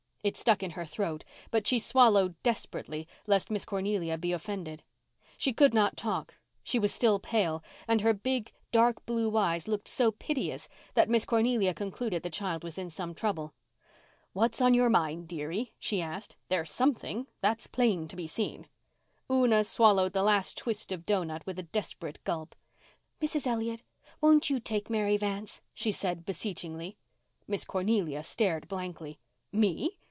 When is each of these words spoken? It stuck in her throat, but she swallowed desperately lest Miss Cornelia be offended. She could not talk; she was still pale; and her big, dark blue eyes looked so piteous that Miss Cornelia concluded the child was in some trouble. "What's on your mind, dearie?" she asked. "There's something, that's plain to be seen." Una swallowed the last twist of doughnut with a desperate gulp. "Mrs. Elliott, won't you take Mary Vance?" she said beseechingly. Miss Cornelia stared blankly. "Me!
It 0.23 0.37
stuck 0.37 0.61
in 0.61 0.71
her 0.77 0.85
throat, 0.85 1.23
but 1.49 1.65
she 1.65 1.79
swallowed 1.79 2.35
desperately 2.43 3.07
lest 3.25 3.49
Miss 3.49 3.65
Cornelia 3.65 4.19
be 4.19 4.31
offended. 4.33 4.83
She 5.35 5.51
could 5.51 5.73
not 5.73 5.97
talk; 5.97 6.35
she 6.61 6.77
was 6.77 6.93
still 6.93 7.17
pale; 7.17 7.63
and 7.87 8.01
her 8.01 8.13
big, 8.13 8.51
dark 8.71 9.03
blue 9.07 9.35
eyes 9.35 9.67
looked 9.67 9.87
so 9.87 10.11
piteous 10.11 10.69
that 10.93 11.09
Miss 11.09 11.25
Cornelia 11.25 11.73
concluded 11.73 12.21
the 12.21 12.29
child 12.29 12.63
was 12.63 12.77
in 12.77 12.91
some 12.91 13.15
trouble. 13.15 13.55
"What's 14.31 14.61
on 14.61 14.75
your 14.75 14.91
mind, 14.91 15.27
dearie?" 15.27 15.73
she 15.79 16.03
asked. 16.03 16.35
"There's 16.49 16.69
something, 16.69 17.25
that's 17.41 17.65
plain 17.65 18.07
to 18.09 18.15
be 18.15 18.27
seen." 18.27 18.67
Una 19.27 19.63
swallowed 19.63 20.13
the 20.13 20.21
last 20.21 20.55
twist 20.55 20.91
of 20.91 21.03
doughnut 21.03 21.43
with 21.47 21.57
a 21.57 21.63
desperate 21.63 22.23
gulp. 22.25 22.53
"Mrs. 23.19 23.47
Elliott, 23.47 23.81
won't 24.21 24.51
you 24.51 24.59
take 24.59 24.87
Mary 24.87 25.17
Vance?" 25.17 25.61
she 25.73 25.91
said 25.91 26.27
beseechingly. 26.27 26.95
Miss 27.47 27.65
Cornelia 27.65 28.21
stared 28.21 28.67
blankly. 28.67 29.17
"Me! 29.51 29.97